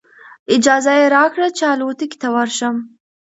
[0.55, 2.75] اجازه یې راکړه چې الوتکې ته ورشم.